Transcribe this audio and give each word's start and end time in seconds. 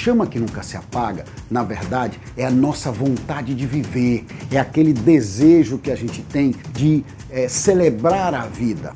chama 0.00 0.26
que 0.26 0.38
nunca 0.38 0.62
se 0.62 0.78
apaga, 0.78 1.26
na 1.50 1.62
verdade, 1.62 2.18
é 2.34 2.46
a 2.46 2.50
nossa 2.50 2.90
vontade 2.90 3.54
de 3.54 3.66
viver, 3.66 4.24
é 4.50 4.58
aquele 4.58 4.94
desejo 4.94 5.76
que 5.76 5.90
a 5.90 5.94
gente 5.94 6.22
tem 6.22 6.54
de 6.72 7.04
é, 7.28 7.46
celebrar 7.48 8.32
a 8.32 8.46
vida. 8.46 8.94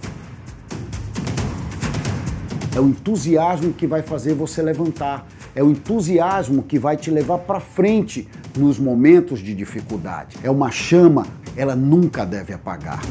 É 2.74 2.80
o 2.80 2.88
entusiasmo 2.88 3.74
que 3.74 3.86
vai 3.86 4.00
fazer 4.00 4.32
você 4.32 4.62
levantar, 4.62 5.26
é 5.54 5.62
o 5.62 5.70
entusiasmo 5.70 6.62
que 6.62 6.78
vai 6.78 6.96
te 6.96 7.10
levar 7.10 7.38
para 7.40 7.60
frente 7.60 8.26
nos 8.56 8.78
momentos 8.78 9.40
de 9.40 9.54
dificuldade. 9.54 10.38
É 10.42 10.50
uma 10.50 10.70
chama, 10.70 11.26
ela 11.54 11.76
nunca 11.76 12.24
deve 12.24 12.54
apagar. 12.54 13.02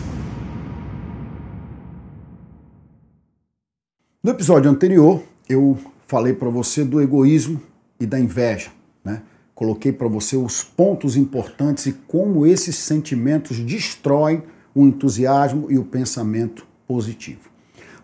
No 4.23 4.31
episódio 4.31 4.71
anterior, 4.71 5.21
eu 5.47 5.77
falei 6.07 6.33
para 6.33 6.49
você 6.49 6.83
do 6.83 6.99
egoísmo 6.99 7.61
e 7.99 8.05
da 8.05 8.19
inveja, 8.19 8.71
né? 9.03 9.21
Coloquei 9.55 9.91
para 9.91 10.07
você 10.07 10.35
os 10.35 10.63
pontos 10.63 11.15
importantes 11.15 11.85
e 11.85 11.93
como 11.93 12.45
esses 12.45 12.75
sentimentos 12.75 13.59
destroem 13.59 14.43
o 14.73 14.85
entusiasmo 14.85 15.67
e 15.69 15.77
o 15.77 15.85
pensamento 15.85 16.65
positivo. 16.87 17.51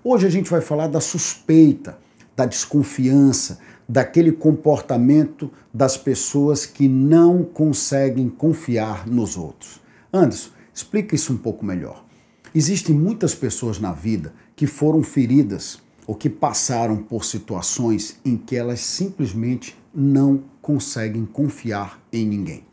Hoje 0.03 0.27
a 0.27 0.29
gente 0.29 0.49
vai 0.49 0.61
falar 0.61 0.87
da 0.87 1.01
suspeita, 1.01 1.97
da 2.35 2.45
desconfiança, 2.45 3.59
daquele 3.87 4.31
comportamento 4.31 5.51
das 5.73 5.97
pessoas 5.97 6.65
que 6.65 6.87
não 6.87 7.43
conseguem 7.43 8.29
confiar 8.29 9.07
nos 9.07 9.35
outros. 9.35 9.81
Anderson, 10.13 10.51
explica 10.73 11.15
isso 11.15 11.33
um 11.33 11.37
pouco 11.37 11.65
melhor. 11.65 12.05
Existem 12.53 12.95
muitas 12.95 13.33
pessoas 13.33 13.79
na 13.79 13.91
vida 13.91 14.33
que 14.55 14.67
foram 14.67 15.01
feridas 15.01 15.79
ou 16.05 16.15
que 16.15 16.29
passaram 16.29 16.97
por 16.97 17.25
situações 17.25 18.19
em 18.23 18.37
que 18.37 18.55
elas 18.55 18.79
simplesmente 18.79 19.75
não 19.93 20.43
conseguem 20.61 21.25
confiar 21.25 21.99
em 22.11 22.25
ninguém. 22.25 22.63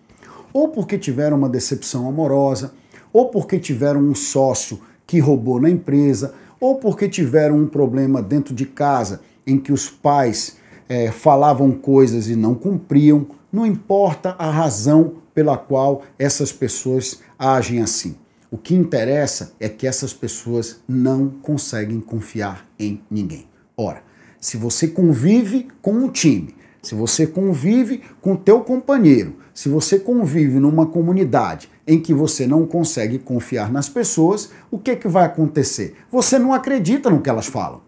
Ou 0.52 0.68
porque 0.68 0.98
tiveram 0.98 1.36
uma 1.36 1.48
decepção 1.48 2.08
amorosa, 2.08 2.74
ou 3.12 3.28
porque 3.30 3.58
tiveram 3.58 4.00
um 4.00 4.14
sócio 4.14 4.80
que 5.06 5.18
roubou 5.18 5.60
na 5.60 5.70
empresa, 5.70 6.34
ou 6.60 6.76
porque 6.76 7.08
tiveram 7.08 7.56
um 7.56 7.66
problema 7.66 8.22
dentro 8.22 8.54
de 8.54 8.66
casa 8.66 9.20
em 9.46 9.58
que 9.58 9.72
os 9.72 9.88
pais 9.88 10.56
é, 10.88 11.10
falavam 11.10 11.72
coisas 11.72 12.28
e 12.28 12.36
não 12.36 12.54
cumpriam, 12.54 13.26
não 13.52 13.64
importa 13.64 14.34
a 14.38 14.50
razão 14.50 15.14
pela 15.34 15.56
qual 15.56 16.02
essas 16.18 16.52
pessoas 16.52 17.20
agem 17.38 17.82
assim. 17.82 18.16
O 18.50 18.56
que 18.56 18.74
interessa 18.74 19.52
é 19.60 19.68
que 19.68 19.86
essas 19.86 20.12
pessoas 20.12 20.80
não 20.88 21.28
conseguem 21.28 22.00
confiar 22.00 22.66
em 22.78 23.02
ninguém. 23.10 23.46
Ora, 23.76 24.02
se 24.40 24.56
você 24.56 24.88
convive 24.88 25.68
com 25.82 25.92
um 25.92 26.08
time, 26.08 26.54
se 26.86 26.94
você 26.94 27.26
convive 27.26 28.00
com 28.20 28.36
teu 28.36 28.60
companheiro, 28.60 29.34
se 29.52 29.68
você 29.68 29.98
convive 29.98 30.60
numa 30.60 30.86
comunidade 30.86 31.68
em 31.84 31.98
que 31.98 32.14
você 32.14 32.46
não 32.46 32.64
consegue 32.64 33.18
confiar 33.18 33.72
nas 33.72 33.88
pessoas, 33.88 34.50
o 34.70 34.78
que, 34.78 34.94
que 34.94 35.08
vai 35.08 35.24
acontecer? 35.24 35.96
Você 36.12 36.38
não 36.38 36.54
acredita 36.54 37.10
no 37.10 37.20
que 37.20 37.28
elas 37.28 37.46
falam. 37.46 37.80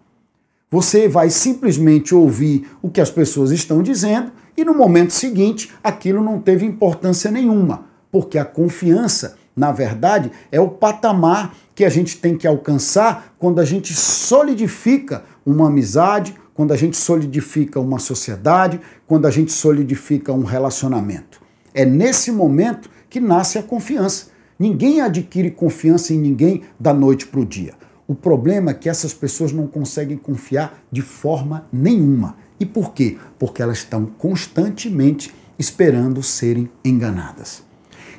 Você 0.68 1.06
vai 1.06 1.30
simplesmente 1.30 2.12
ouvir 2.12 2.68
o 2.82 2.90
que 2.90 3.00
as 3.00 3.08
pessoas 3.08 3.52
estão 3.52 3.84
dizendo 3.84 4.32
e 4.56 4.64
no 4.64 4.74
momento 4.74 5.12
seguinte 5.12 5.72
aquilo 5.80 6.20
não 6.20 6.40
teve 6.40 6.66
importância 6.66 7.30
nenhuma, 7.30 7.84
porque 8.10 8.36
a 8.36 8.44
confiança, 8.44 9.38
na 9.54 9.70
verdade, 9.70 10.32
é 10.50 10.60
o 10.60 10.70
patamar 10.70 11.54
que 11.72 11.84
a 11.84 11.88
gente 11.88 12.18
tem 12.18 12.36
que 12.36 12.48
alcançar 12.48 13.32
quando 13.38 13.60
a 13.60 13.64
gente 13.64 13.94
solidifica 13.94 15.22
uma 15.46 15.68
amizade, 15.68 16.34
quando 16.58 16.72
a 16.72 16.76
gente 16.76 16.96
solidifica 16.96 17.78
uma 17.78 18.00
sociedade, 18.00 18.80
quando 19.06 19.26
a 19.26 19.30
gente 19.30 19.52
solidifica 19.52 20.32
um 20.32 20.42
relacionamento. 20.42 21.40
É 21.72 21.84
nesse 21.84 22.32
momento 22.32 22.90
que 23.08 23.20
nasce 23.20 23.58
a 23.58 23.62
confiança. 23.62 24.30
Ninguém 24.58 25.00
adquire 25.00 25.52
confiança 25.52 26.12
em 26.12 26.18
ninguém 26.18 26.64
da 26.76 26.92
noite 26.92 27.28
para 27.28 27.38
o 27.38 27.46
dia. 27.46 27.74
O 28.08 28.14
problema 28.14 28.72
é 28.72 28.74
que 28.74 28.88
essas 28.88 29.14
pessoas 29.14 29.52
não 29.52 29.68
conseguem 29.68 30.16
confiar 30.16 30.82
de 30.90 31.00
forma 31.00 31.64
nenhuma. 31.72 32.34
E 32.58 32.66
por 32.66 32.92
quê? 32.92 33.16
Porque 33.38 33.62
elas 33.62 33.78
estão 33.78 34.06
constantemente 34.06 35.32
esperando 35.56 36.24
serem 36.24 36.68
enganadas. 36.84 37.62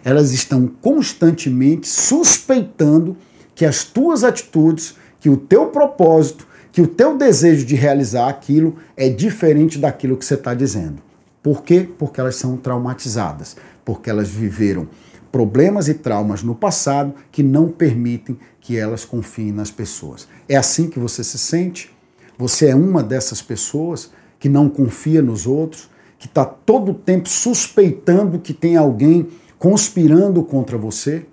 Elas 0.02 0.32
estão 0.32 0.66
constantemente 0.66 1.90
suspeitando 1.90 3.18
que 3.54 3.66
as 3.66 3.84
tuas 3.84 4.24
atitudes, 4.24 4.96
que 5.20 5.30
o 5.30 5.36
teu 5.36 5.66
propósito, 5.66 6.48
que 6.72 6.82
o 6.82 6.88
teu 6.88 7.18
desejo 7.18 7.66
de 7.66 7.76
realizar 7.76 8.30
aquilo 8.30 8.76
é 8.96 9.10
diferente 9.10 9.80
daquilo 9.80 10.18
que 10.18 10.26
você 10.26 10.36
está 10.36 10.54
dizendo. 10.54 11.02
Por 11.42 11.64
quê? 11.64 11.88
Porque 11.98 12.20
elas 12.20 12.36
são 12.36 12.58
traumatizadas, 12.58 13.56
porque 13.84 14.10
elas 14.10 14.30
viveram 14.30 14.88
problemas 15.32 15.88
e 15.88 15.94
traumas 15.94 16.44
no 16.44 16.56
passado 16.56 17.14
que 17.32 17.44
não 17.44 17.70
permitem 17.70 18.38
que 18.60 18.78
elas 18.78 19.06
confiem 19.06 19.52
nas 19.52 19.72
pessoas. 19.72 20.28
É 20.48 20.56
assim 20.56 20.90
que 20.90 21.00
você 21.00 21.24
se 21.24 21.38
sente? 21.38 21.92
Você 22.38 22.68
é 22.68 22.76
uma 22.76 23.02
dessas 23.04 23.42
pessoas 23.42 24.12
que 24.40 24.50
não 24.50 24.70
confia 24.70 25.22
nos 25.22 25.46
outros, 25.46 25.90
que 26.18 26.28
está 26.28 26.46
todo 26.46 26.92
o 26.92 26.96
tempo 26.96 27.30
suspeitando 27.30 28.40
que 28.40 28.54
tem 28.54 28.76
alguém 28.76 29.28
conspirando 29.58 30.44
contra 30.44 30.78
você? 30.78 31.26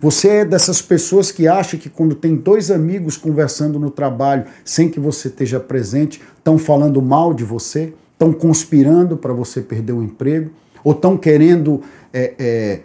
Você 0.00 0.28
é 0.28 0.44
dessas 0.44 0.82
pessoas 0.82 1.32
que 1.32 1.48
acha 1.48 1.76
que 1.76 1.88
quando 1.88 2.14
tem 2.14 2.36
dois 2.36 2.70
amigos 2.70 3.16
conversando 3.16 3.78
no 3.78 3.90
trabalho 3.90 4.44
sem 4.64 4.90
que 4.90 5.00
você 5.00 5.28
esteja 5.28 5.58
presente, 5.58 6.20
estão 6.36 6.58
falando 6.58 7.00
mal 7.00 7.32
de 7.32 7.44
você, 7.44 7.94
estão 8.12 8.32
conspirando 8.32 9.16
para 9.16 9.32
você 9.32 9.60
perder 9.60 9.92
o 9.92 10.02
emprego, 10.02 10.50
ou 10.84 10.92
estão 10.92 11.16
querendo 11.16 11.82
é, 12.12 12.34
é, 12.38 12.80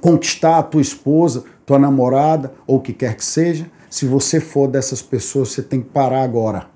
conquistar 0.00 0.58
a 0.58 0.62
tua 0.62 0.82
esposa, 0.82 1.44
tua 1.64 1.78
namorada 1.78 2.52
ou 2.66 2.76
o 2.76 2.80
que 2.80 2.92
quer 2.92 3.16
que 3.16 3.24
seja, 3.24 3.66
se 3.90 4.06
você 4.06 4.38
for 4.38 4.68
dessas 4.68 5.00
pessoas, 5.00 5.50
você 5.50 5.62
tem 5.62 5.80
que 5.80 5.88
parar 5.88 6.22
agora. 6.22 6.66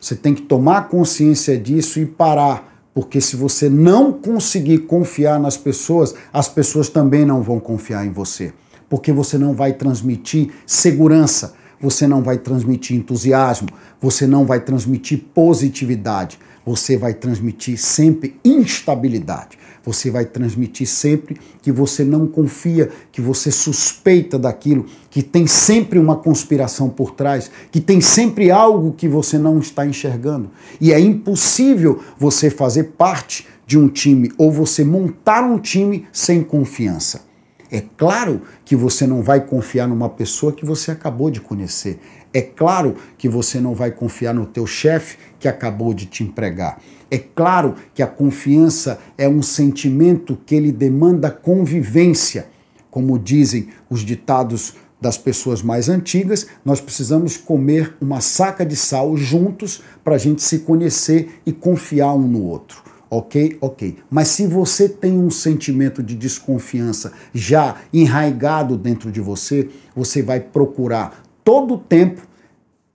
Você 0.00 0.14
tem 0.14 0.34
que 0.34 0.42
tomar 0.42 0.88
consciência 0.88 1.58
disso 1.58 1.98
e 1.98 2.06
parar, 2.06 2.88
porque 2.94 3.20
se 3.20 3.34
você 3.34 3.68
não 3.68 4.12
conseguir 4.12 4.78
confiar 4.78 5.40
nas 5.40 5.56
pessoas, 5.56 6.14
as 6.32 6.48
pessoas 6.48 6.88
também 6.88 7.24
não 7.24 7.42
vão 7.42 7.58
confiar 7.58 8.06
em 8.06 8.10
você, 8.12 8.52
porque 8.88 9.12
você 9.12 9.36
não 9.38 9.54
vai 9.54 9.72
transmitir 9.72 10.50
segurança, 10.66 11.54
você 11.80 12.06
não 12.06 12.22
vai 12.22 12.38
transmitir 12.38 12.96
entusiasmo, 12.96 13.68
você 14.00 14.26
não 14.26 14.44
vai 14.44 14.60
transmitir 14.60 15.24
positividade, 15.32 16.38
você 16.64 16.96
vai 16.96 17.14
transmitir 17.14 17.78
sempre 17.78 18.38
instabilidade 18.44 19.58
você 19.88 20.10
vai 20.10 20.26
transmitir 20.26 20.86
sempre 20.86 21.38
que 21.62 21.72
você 21.72 22.04
não 22.04 22.26
confia, 22.26 22.90
que 23.10 23.22
você 23.22 23.50
suspeita 23.50 24.38
daquilo, 24.38 24.84
que 25.08 25.22
tem 25.22 25.46
sempre 25.46 25.98
uma 25.98 26.16
conspiração 26.16 26.90
por 26.90 27.12
trás, 27.12 27.50
que 27.70 27.80
tem 27.80 27.98
sempre 27.98 28.50
algo 28.50 28.92
que 28.92 29.08
você 29.08 29.38
não 29.38 29.58
está 29.58 29.86
enxergando. 29.86 30.50
E 30.78 30.92
é 30.92 31.00
impossível 31.00 32.02
você 32.18 32.50
fazer 32.50 32.84
parte 32.98 33.46
de 33.66 33.78
um 33.78 33.88
time 33.88 34.30
ou 34.36 34.52
você 34.52 34.84
montar 34.84 35.42
um 35.42 35.58
time 35.58 36.06
sem 36.12 36.42
confiança. 36.42 37.27
É 37.70 37.82
claro 37.96 38.42
que 38.64 38.74
você 38.74 39.06
não 39.06 39.22
vai 39.22 39.44
confiar 39.44 39.86
numa 39.86 40.08
pessoa 40.08 40.52
que 40.52 40.64
você 40.64 40.90
acabou 40.90 41.30
de 41.30 41.40
conhecer. 41.40 42.00
É 42.32 42.40
claro 42.40 42.96
que 43.16 43.28
você 43.28 43.60
não 43.60 43.74
vai 43.74 43.90
confiar 43.90 44.34
no 44.34 44.46
teu 44.46 44.66
chefe 44.66 45.18
que 45.38 45.48
acabou 45.48 45.92
de 45.92 46.06
te 46.06 46.22
empregar. 46.24 46.80
É 47.10 47.18
claro 47.18 47.74
que 47.94 48.02
a 48.02 48.06
confiança 48.06 48.98
é 49.16 49.28
um 49.28 49.42
sentimento 49.42 50.38
que 50.46 50.54
ele 50.54 50.72
demanda 50.72 51.30
convivência. 51.30 52.48
Como 52.90 53.18
dizem 53.18 53.68
os 53.88 54.00
ditados 54.00 54.74
das 55.00 55.16
pessoas 55.16 55.62
mais 55.62 55.88
antigas, 55.88 56.46
nós 56.64 56.80
precisamos 56.80 57.36
comer 57.36 57.94
uma 58.00 58.20
saca 58.20 58.64
de 58.64 58.76
sal 58.76 59.16
juntos 59.16 59.82
para 60.02 60.16
a 60.16 60.18
gente 60.18 60.42
se 60.42 60.60
conhecer 60.60 61.40
e 61.46 61.52
confiar 61.52 62.14
um 62.14 62.26
no 62.26 62.42
outro. 62.44 62.82
Ok? 63.10 63.56
Ok. 63.60 63.98
Mas 64.10 64.28
se 64.28 64.46
você 64.46 64.88
tem 64.88 65.18
um 65.18 65.30
sentimento 65.30 66.02
de 66.02 66.14
desconfiança 66.14 67.12
já 67.32 67.76
enraigado 67.92 68.76
dentro 68.76 69.10
de 69.10 69.20
você, 69.20 69.70
você 69.94 70.22
vai 70.22 70.40
procurar 70.40 71.22
todo 71.42 71.74
o 71.74 71.78
tempo 71.78 72.28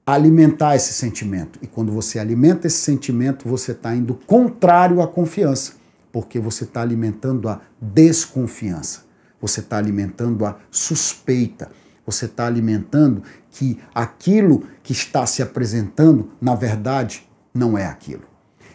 alimentar 0.06 0.76
esse 0.76 0.94
sentimento. 0.94 1.58
E 1.62 1.68
quando 1.68 1.92
você 1.92 2.20
alimenta 2.20 2.68
esse 2.68 2.78
sentimento, 2.78 3.48
você 3.48 3.72
está 3.72 3.96
indo 3.96 4.14
contrário 4.28 5.02
à 5.02 5.08
confiança, 5.08 5.74
porque 6.12 6.40
você 6.40 6.66
está 6.66 6.82
alimentando 6.82 7.48
a 7.50 7.62
desconfiança, 7.82 9.06
você 9.42 9.62
está 9.62 9.78
alimentando 9.78 10.46
a 10.46 10.58
suspeita, 10.70 11.72
você 12.06 12.26
está 12.26 12.46
alimentando 12.46 13.24
que 13.50 13.80
aquilo 13.96 14.64
que 14.84 14.92
está 14.92 15.26
se 15.26 15.42
apresentando, 15.42 16.32
na 16.42 16.54
verdade, 16.54 17.28
não 17.54 17.78
é 17.78 17.86
aquilo. 17.86 18.33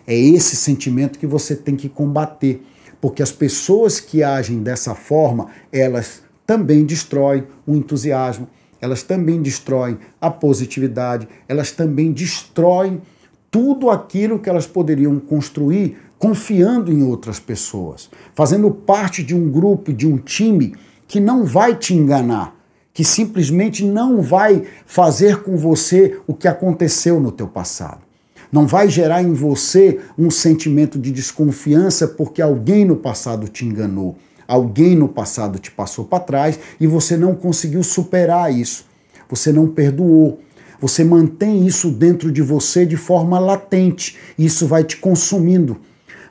É 0.09 0.19
esse 0.19 0.57
sentimento 0.57 1.19
que 1.19 1.27
você 1.27 1.55
tem 1.55 1.77
que 1.77 1.87
combater, 1.87 2.65
porque 2.99 3.23
as 3.23 3.31
pessoas 3.31 4.01
que 4.01 4.23
agem 4.23 4.63
dessa 4.63 4.95
forma, 4.95 5.49
elas 5.71 6.23
também 6.47 6.87
destroem 6.87 7.45
o 7.67 7.77
entusiasmo, 7.77 8.49
elas 8.81 9.03
também 9.03 9.43
destroem 9.43 9.99
a 10.19 10.31
positividade, 10.31 11.29
elas 11.47 11.73
também 11.73 12.11
destroem 12.11 13.03
tudo 13.51 13.91
aquilo 13.91 14.39
que 14.39 14.49
elas 14.49 14.67
poderiam 14.67 15.21
construir 15.21 15.99
confiando 16.19 16.91
em 16.91 17.03
outras 17.03 17.39
pessoas, 17.39 18.11
fazendo 18.35 18.71
parte 18.71 19.23
de 19.23 19.35
um 19.35 19.51
grupo, 19.51 19.93
de 19.93 20.07
um 20.07 20.17
time 20.17 20.75
que 21.07 21.21
não 21.21 21.45
vai 21.45 21.77
te 21.77 21.93
enganar, 21.95 22.57
que 22.95 23.05
simplesmente 23.05 23.85
não 23.85 24.23
vai 24.23 24.65
fazer 24.87 25.43
com 25.43 25.55
você 25.55 26.19
o 26.27 26.33
que 26.33 26.49
aconteceu 26.49 27.21
no 27.21 27.31
teu 27.31 27.47
passado. 27.47 28.08
Não 28.51 28.67
vai 28.67 28.89
gerar 28.89 29.23
em 29.23 29.33
você 29.33 30.01
um 30.19 30.31
sentimento 30.31 30.99
de 30.99 31.11
desconfiança 31.11 32.09
porque 32.09 32.41
alguém 32.41 32.85
no 32.85 32.97
passado 32.97 33.49
te 33.49 33.65
enganou, 33.65 34.17
alguém 34.47 34.97
no 34.97 35.09
passado 35.09 35.59
te 35.59 35.71
passou 35.71 36.05
para 36.05 36.21
trás 36.21 36.59
e 36.81 36.87
você 36.87 37.17
não 37.17 37.35
conseguiu 37.35 37.83
superar 37.83 38.53
isso. 38.53 38.87
Você 39.29 39.53
não 39.53 39.69
perdoou. 39.69 40.41
Você 40.81 41.05
mantém 41.05 41.67
isso 41.67 41.91
dentro 41.91 42.31
de 42.31 42.41
você 42.41 42.87
de 42.87 42.97
forma 42.97 43.39
latente. 43.39 44.17
Isso 44.39 44.67
vai 44.67 44.85
te 44.85 44.97
consumindo 44.97 45.79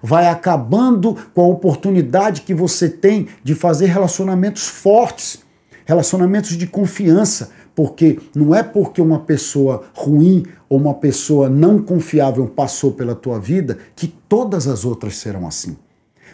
vai 0.01 0.27
acabando 0.27 1.17
com 1.33 1.41
a 1.41 1.47
oportunidade 1.47 2.41
que 2.41 2.53
você 2.53 2.89
tem 2.89 3.27
de 3.43 3.55
fazer 3.55 3.87
relacionamentos 3.87 4.67
fortes, 4.67 5.39
relacionamentos 5.85 6.51
de 6.57 6.67
confiança, 6.67 7.49
porque 7.77 8.17
não 8.33 8.55
é 8.55 8.63
porque 8.63 8.99
uma 8.99 9.19
pessoa 9.19 9.83
ruim 9.93 10.47
ou 10.67 10.79
uma 10.79 10.95
pessoa 10.95 11.47
não 11.47 11.77
confiável 11.77 12.47
passou 12.47 12.93
pela 12.93 13.13
tua 13.13 13.39
vida 13.39 13.77
que 13.95 14.07
todas 14.07 14.67
as 14.67 14.83
outras 14.83 15.15
serão 15.17 15.45
assim. 15.45 15.77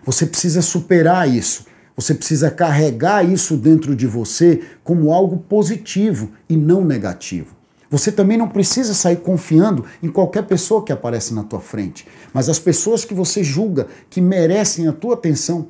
Você 0.06 0.25
precisa 0.25 0.62
superar 0.62 1.30
isso. 1.30 1.66
Você 1.98 2.16
precisa 2.16 2.50
carregar 2.50 3.30
isso 3.30 3.57
dentro 3.57 3.94
de 3.94 4.07
você 4.07 4.62
como 4.86 5.12
algo 5.12 5.36
positivo 5.36 6.31
e 6.48 6.56
não 6.56 6.86
negativo. 6.86 7.54
Você 7.92 8.10
também 8.10 8.38
não 8.38 8.48
precisa 8.48 8.94
sair 8.94 9.18
confiando 9.18 9.84
em 10.01 10.07
qualquer 10.07 10.44
pessoa 10.44 10.81
que 10.81 10.94
aparece 10.94 11.34
na 11.34 11.44
tua 11.44 11.60
frente, 11.60 12.07
mas 12.34 12.48
as 12.48 12.57
pessoas 12.57 13.04
que 13.04 13.13
você 13.13 13.44
julga 13.44 13.88
que 14.10 14.22
merecem 14.22 14.88
a 14.88 14.94
tua 14.94 15.16
atenção, 15.16 15.68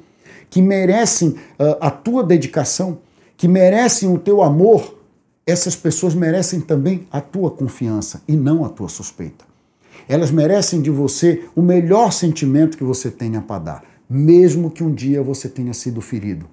que 0.51 0.61
merecem 0.61 1.29
uh, 1.29 1.77
a 1.81 1.89
tua 1.89 2.23
dedicação, 2.23 2.99
que 3.35 3.47
merecem 3.47 4.07
o 4.07 4.19
teu 4.19 4.43
amor, 4.43 5.01
essas 5.45 5.75
pessoas 5.75 6.15
merecem 6.15 6.61
também 6.61 7.05
a 7.11 7.19
tua 7.19 7.51
confiança 7.51 8.21
e 8.27 8.33
não 8.35 8.63
a 8.63 8.69
tua 8.69 8.87
suspeita. 8.87 9.45
Elas 10.07 10.31
merecem 10.31 10.81
de 10.81 10.89
você 10.89 11.45
o 11.55 11.61
melhor 11.61 12.11
sentimento 12.11 12.77
que 12.77 12.83
você 12.83 13.11
tenha 13.11 13.41
para 13.41 13.63
dar, 13.63 13.83
mesmo 14.09 14.71
que 14.71 14.83
um 14.83 14.93
dia 14.93 15.21
você 15.21 15.47
tenha 15.47 15.73
sido 15.73 16.01
ferido, 16.01 16.45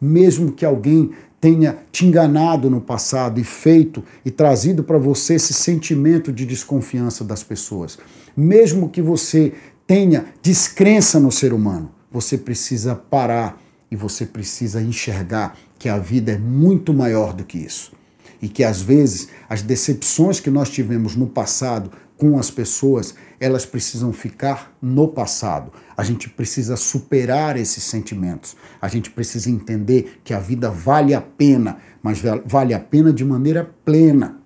mesmo 0.00 0.52
que 0.52 0.64
alguém 0.64 1.10
tenha 1.40 1.78
te 1.92 2.06
enganado 2.06 2.70
no 2.70 2.80
passado 2.80 3.38
e 3.38 3.44
feito 3.44 4.02
e 4.24 4.30
trazido 4.30 4.82
para 4.82 4.98
você 4.98 5.34
esse 5.34 5.52
sentimento 5.52 6.32
de 6.32 6.46
desconfiança 6.46 7.22
das 7.24 7.42
pessoas. 7.42 7.98
Mesmo 8.36 8.88
que 8.88 9.02
você 9.02 9.52
tenha 9.86 10.26
descrença 10.42 11.20
no 11.20 11.30
ser 11.30 11.52
humano, 11.52 11.90
você 12.10 12.38
precisa 12.38 12.94
parar 12.94 13.60
e 13.90 13.96
você 13.96 14.24
precisa 14.24 14.82
enxergar 14.82 15.56
que 15.78 15.88
a 15.88 15.98
vida 15.98 16.32
é 16.32 16.38
muito 16.38 16.92
maior 16.92 17.32
do 17.32 17.44
que 17.44 17.58
isso. 17.58 17.92
E 18.40 18.48
que 18.48 18.64
às 18.64 18.80
vezes 18.80 19.28
as 19.48 19.62
decepções 19.62 20.40
que 20.40 20.50
nós 20.50 20.68
tivemos 20.68 21.16
no 21.16 21.26
passado 21.26 21.90
com 22.16 22.38
as 22.38 22.50
pessoas, 22.50 23.14
elas 23.38 23.66
precisam 23.66 24.12
ficar 24.12 24.74
no 24.80 25.08
passado. 25.08 25.70
A 25.96 26.02
gente 26.02 26.30
precisa 26.30 26.76
superar 26.76 27.56
esses 27.56 27.84
sentimentos. 27.84 28.56
A 28.80 28.88
gente 28.88 29.10
precisa 29.10 29.50
entender 29.50 30.20
que 30.24 30.32
a 30.32 30.38
vida 30.38 30.70
vale 30.70 31.14
a 31.14 31.20
pena, 31.20 31.78
mas 32.02 32.20
vale 32.44 32.72
a 32.72 32.80
pena 32.80 33.12
de 33.12 33.24
maneira 33.24 33.70
plena. 33.84 34.38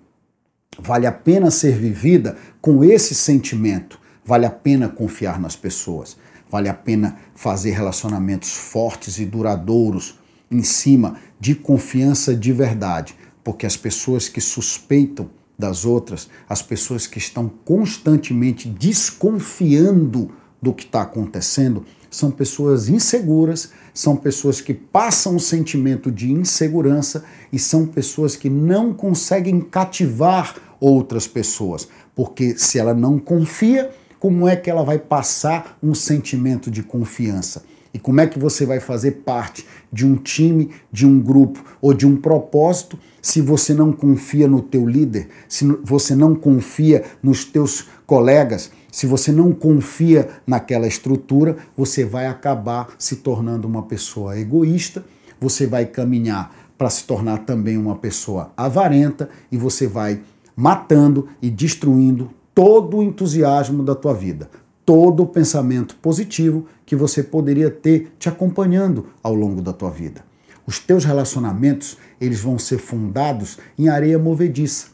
Vale 0.77 1.05
a 1.05 1.11
pena 1.11 1.49
ser 1.51 1.77
vivida 1.77 2.37
com 2.59 2.83
esse 2.83 3.15
sentimento. 3.15 3.99
Vale 4.25 4.45
a 4.45 4.51
pena 4.51 4.89
confiar 4.89 5.39
nas 5.39 5.55
pessoas. 5.55 6.17
Vale 6.49 6.67
a 6.67 6.73
pena 6.73 7.17
fazer 7.33 7.71
relacionamentos 7.71 8.51
fortes 8.51 9.17
e 9.17 9.25
duradouros 9.25 10.19
em 10.51 10.63
cima 10.63 11.15
de 11.39 11.55
confiança 11.55 12.35
de 12.35 12.51
verdade, 12.51 13.15
porque 13.43 13.65
as 13.65 13.77
pessoas 13.77 14.29
que 14.29 14.41
suspeitam 14.41 15.29
das 15.57 15.85
outras, 15.85 16.27
as 16.49 16.61
pessoas 16.61 17.05
que 17.05 17.17
estão 17.17 17.49
constantemente 17.63 18.67
desconfiando 18.67 20.31
do 20.61 20.73
que 20.73 20.85
está 20.85 21.01
acontecendo, 21.01 21.85
são 22.09 22.29
pessoas 22.29 22.89
inseguras, 22.89 23.71
são 23.93 24.15
pessoas 24.15 24.59
que 24.59 24.73
passam 24.73 25.35
um 25.35 25.39
sentimento 25.39 26.11
de 26.11 26.31
insegurança 26.31 27.23
e 27.51 27.57
são 27.57 27.85
pessoas 27.85 28.35
que 28.35 28.49
não 28.49 28.93
conseguem 28.93 29.61
cativar 29.61 30.55
outras 30.79 31.27
pessoas, 31.27 31.87
porque 32.15 32.57
se 32.57 32.77
ela 32.77 32.93
não 32.93 33.17
confia, 33.17 33.91
como 34.19 34.47
é 34.47 34.55
que 34.55 34.69
ela 34.69 34.83
vai 34.83 34.99
passar 34.99 35.77
um 35.81 35.95
sentimento 35.95 36.69
de 36.69 36.83
confiança? 36.83 37.63
E 37.93 37.99
como 37.99 38.21
é 38.21 38.27
que 38.27 38.39
você 38.39 38.65
vai 38.65 38.79
fazer 38.79 39.11
parte 39.25 39.65
de 39.91 40.05
um 40.05 40.15
time, 40.15 40.71
de 40.91 41.05
um 41.05 41.19
grupo 41.19 41.63
ou 41.81 41.93
de 41.93 42.07
um 42.07 42.15
propósito 42.15 42.97
se 43.21 43.41
você 43.41 43.73
não 43.73 43.91
confia 43.91 44.47
no 44.47 44.61
teu 44.61 44.87
líder, 44.87 45.27
se 45.47 45.65
você 45.83 46.15
não 46.15 46.33
confia 46.33 47.03
nos 47.21 47.45
teus 47.45 47.87
colegas, 48.05 48.71
se 48.91 49.05
você 49.05 49.31
não 49.31 49.51
confia 49.51 50.29
naquela 50.47 50.87
estrutura, 50.87 51.57
você 51.77 52.03
vai 52.03 52.27
acabar 52.27 52.89
se 52.97 53.17
tornando 53.17 53.67
uma 53.67 53.83
pessoa 53.83 54.39
egoísta, 54.39 55.05
você 55.39 55.67
vai 55.67 55.85
caminhar 55.85 56.55
para 56.77 56.89
se 56.89 57.03
tornar 57.03 57.39
também 57.39 57.77
uma 57.77 57.95
pessoa 57.95 58.51
avarenta 58.57 59.29
e 59.51 59.57
você 59.57 59.85
vai 59.85 60.21
matando 60.55 61.27
e 61.41 61.49
destruindo 61.49 62.31
todo 62.55 62.97
o 62.97 63.03
entusiasmo 63.03 63.83
da 63.83 63.95
tua 63.95 64.13
vida 64.13 64.49
todo 64.85 65.23
o 65.23 65.27
pensamento 65.27 65.95
positivo 65.95 66.65
que 66.85 66.95
você 66.95 67.21
poderia 67.23 67.69
ter 67.69 68.13
te 68.17 68.27
acompanhando 68.27 69.07
ao 69.21 69.33
longo 69.33 69.61
da 69.61 69.73
tua 69.73 69.89
vida. 69.89 70.23
Os 70.65 70.79
teus 70.79 71.05
relacionamentos, 71.05 71.97
eles 72.19 72.39
vão 72.39 72.57
ser 72.57 72.77
fundados 72.77 73.59
em 73.77 73.89
areia 73.89 74.17
movediça. 74.17 74.87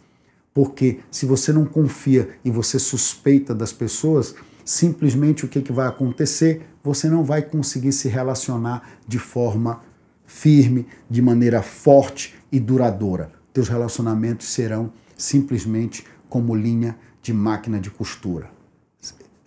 Porque 0.54 1.00
se 1.12 1.26
você 1.26 1.54
não 1.54 1.66
confia 1.66 2.30
e 2.44 2.50
você 2.50 2.80
suspeita 2.80 3.54
das 3.54 3.72
pessoas, 3.72 4.34
simplesmente 4.66 5.46
o 5.46 5.48
que, 5.48 5.62
que 5.62 5.72
vai 5.72 5.88
acontecer? 5.88 6.68
Você 6.84 7.10
não 7.10 7.24
vai 7.24 7.42
conseguir 7.42 7.92
se 7.92 8.08
relacionar 8.08 8.90
de 9.08 9.20
forma 9.20 9.82
firme, 10.26 10.88
de 11.10 11.22
maneira 11.22 11.62
forte 11.62 12.36
e 12.52 12.60
duradoura. 12.60 13.32
Teus 13.54 13.70
relacionamentos 13.70 14.48
serão 14.48 14.92
simplesmente 15.16 16.06
como 16.28 16.56
linha 16.56 16.98
de 17.22 17.34
máquina 17.34 17.80
de 17.80 17.90
costura 17.90 18.57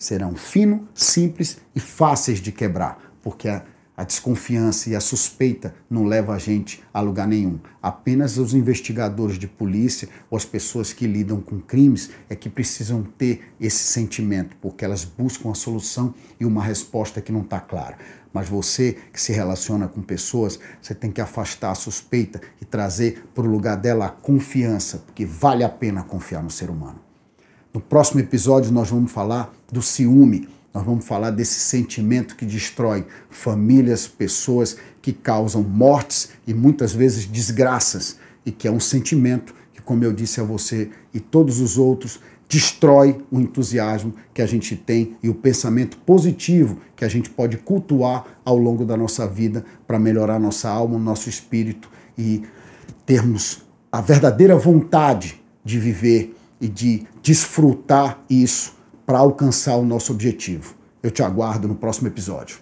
serão 0.00 0.34
finos, 0.34 0.80
simples 0.94 1.58
e 1.74 1.78
fáceis 1.78 2.40
de 2.40 2.50
quebrar, 2.50 2.98
porque 3.22 3.50
a, 3.50 3.62
a 3.94 4.02
desconfiança 4.02 4.88
e 4.88 4.96
a 4.96 5.00
suspeita 5.00 5.74
não 5.90 6.06
leva 6.06 6.32
a 6.32 6.38
gente 6.38 6.82
a 6.92 7.00
lugar 7.02 7.28
nenhum. 7.28 7.60
Apenas 7.82 8.38
os 8.38 8.54
investigadores 8.54 9.38
de 9.38 9.46
polícia 9.46 10.08
ou 10.30 10.38
as 10.38 10.44
pessoas 10.46 10.90
que 10.94 11.06
lidam 11.06 11.38
com 11.38 11.60
crimes 11.60 12.10
é 12.30 12.34
que 12.34 12.48
precisam 12.48 13.02
ter 13.02 13.52
esse 13.60 13.84
sentimento, 13.84 14.56
porque 14.58 14.86
elas 14.86 15.04
buscam 15.04 15.50
a 15.50 15.54
solução 15.54 16.14
e 16.40 16.46
uma 16.46 16.64
resposta 16.64 17.20
que 17.20 17.30
não 17.30 17.42
está 17.42 17.60
clara. 17.60 17.98
Mas 18.32 18.48
você 18.48 18.96
que 19.12 19.20
se 19.20 19.32
relaciona 19.32 19.86
com 19.86 20.00
pessoas, 20.00 20.58
você 20.80 20.94
tem 20.94 21.12
que 21.12 21.20
afastar 21.20 21.72
a 21.72 21.74
suspeita 21.74 22.40
e 22.58 22.64
trazer 22.64 23.26
para 23.34 23.44
o 23.44 23.50
lugar 23.50 23.76
dela 23.76 24.06
a 24.06 24.10
confiança, 24.10 25.02
porque 25.04 25.26
vale 25.26 25.62
a 25.62 25.68
pena 25.68 26.02
confiar 26.02 26.42
no 26.42 26.50
ser 26.50 26.70
humano. 26.70 27.09
No 27.72 27.80
próximo 27.80 28.18
episódio, 28.18 28.72
nós 28.72 28.90
vamos 28.90 29.12
falar 29.12 29.54
do 29.70 29.80
ciúme. 29.80 30.48
Nós 30.74 30.84
vamos 30.84 31.04
falar 31.04 31.30
desse 31.30 31.60
sentimento 31.60 32.34
que 32.34 32.44
destrói 32.44 33.06
famílias, 33.28 34.08
pessoas, 34.08 34.76
que 35.00 35.12
causam 35.12 35.62
mortes 35.62 36.30
e 36.46 36.52
muitas 36.52 36.92
vezes 36.92 37.26
desgraças, 37.26 38.18
e 38.44 38.50
que 38.50 38.66
é 38.66 38.70
um 38.72 38.80
sentimento 38.80 39.54
que, 39.72 39.80
como 39.80 40.02
eu 40.02 40.12
disse 40.12 40.40
a 40.40 40.44
você 40.44 40.90
e 41.14 41.20
todos 41.20 41.60
os 41.60 41.78
outros, 41.78 42.18
destrói 42.48 43.24
o 43.30 43.38
entusiasmo 43.38 44.14
que 44.34 44.42
a 44.42 44.46
gente 44.46 44.74
tem 44.74 45.16
e 45.22 45.28
o 45.28 45.34
pensamento 45.34 45.96
positivo 45.98 46.78
que 46.96 47.04
a 47.04 47.08
gente 47.08 47.30
pode 47.30 47.56
cultuar 47.56 48.24
ao 48.44 48.56
longo 48.56 48.84
da 48.84 48.96
nossa 48.96 49.28
vida 49.28 49.64
para 49.86 49.98
melhorar 49.98 50.40
nossa 50.40 50.68
alma, 50.68 50.98
nosso 50.98 51.28
espírito 51.28 51.88
e 52.18 52.42
termos 53.06 53.62
a 53.92 54.00
verdadeira 54.00 54.56
vontade 54.56 55.40
de 55.64 55.78
viver 55.78 56.34
e 56.60 56.68
de 56.68 57.06
desfrutar 57.22 58.22
isso 58.28 58.76
para 59.06 59.18
alcançar 59.18 59.76
o 59.76 59.84
nosso 59.84 60.12
objetivo. 60.12 60.74
Eu 61.02 61.10
te 61.10 61.22
aguardo 61.22 61.66
no 61.66 61.74
próximo 61.74 62.08
episódio. 62.08 62.58